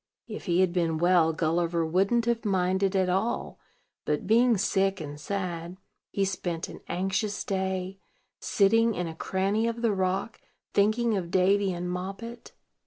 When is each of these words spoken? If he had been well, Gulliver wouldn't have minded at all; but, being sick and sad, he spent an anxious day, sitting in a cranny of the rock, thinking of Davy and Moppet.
If 0.27 0.45
he 0.45 0.61
had 0.61 0.73
been 0.73 0.97
well, 0.97 1.31
Gulliver 1.31 1.85
wouldn't 1.85 2.25
have 2.25 2.43
minded 2.43 2.95
at 2.95 3.07
all; 3.07 3.59
but, 4.03 4.25
being 4.25 4.57
sick 4.57 4.99
and 4.99 5.19
sad, 5.19 5.77
he 6.09 6.25
spent 6.25 6.67
an 6.69 6.79
anxious 6.87 7.43
day, 7.43 7.99
sitting 8.39 8.95
in 8.95 9.05
a 9.05 9.13
cranny 9.13 9.67
of 9.67 9.83
the 9.83 9.93
rock, 9.93 10.41
thinking 10.73 11.15
of 11.15 11.29
Davy 11.29 11.71
and 11.71 11.87
Moppet. 11.87 12.51